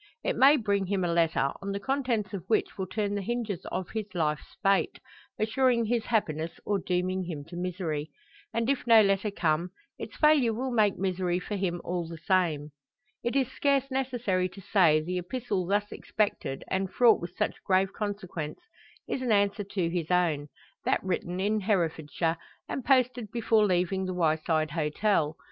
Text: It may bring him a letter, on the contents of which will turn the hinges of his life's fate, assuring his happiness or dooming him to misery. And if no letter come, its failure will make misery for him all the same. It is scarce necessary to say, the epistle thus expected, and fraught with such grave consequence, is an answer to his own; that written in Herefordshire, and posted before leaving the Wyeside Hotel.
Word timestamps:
It 0.23 0.35
may 0.35 0.57
bring 0.57 0.87
him 0.87 1.03
a 1.05 1.13
letter, 1.13 1.51
on 1.61 1.73
the 1.73 1.79
contents 1.79 2.33
of 2.33 2.43
which 2.47 2.75
will 2.75 2.87
turn 2.87 3.13
the 3.13 3.21
hinges 3.21 3.63
of 3.67 3.91
his 3.91 4.07
life's 4.15 4.55
fate, 4.63 4.97
assuring 5.37 5.85
his 5.85 6.05
happiness 6.05 6.53
or 6.65 6.79
dooming 6.79 7.25
him 7.25 7.45
to 7.49 7.55
misery. 7.55 8.09
And 8.51 8.67
if 8.67 8.87
no 8.87 9.03
letter 9.03 9.29
come, 9.29 9.69
its 9.99 10.15
failure 10.17 10.55
will 10.55 10.71
make 10.71 10.97
misery 10.97 11.39
for 11.39 11.55
him 11.55 11.81
all 11.83 12.07
the 12.07 12.17
same. 12.17 12.71
It 13.23 13.35
is 13.35 13.51
scarce 13.51 13.91
necessary 13.91 14.49
to 14.49 14.59
say, 14.73 15.01
the 15.01 15.19
epistle 15.19 15.67
thus 15.67 15.91
expected, 15.91 16.63
and 16.71 16.91
fraught 16.91 17.21
with 17.21 17.37
such 17.37 17.63
grave 17.63 17.93
consequence, 17.93 18.59
is 19.07 19.21
an 19.21 19.31
answer 19.31 19.63
to 19.63 19.87
his 19.87 20.09
own; 20.09 20.47
that 20.83 21.03
written 21.03 21.39
in 21.39 21.59
Herefordshire, 21.59 22.37
and 22.67 22.83
posted 22.83 23.29
before 23.31 23.67
leaving 23.67 24.05
the 24.05 24.15
Wyeside 24.15 24.71
Hotel. 24.71 25.37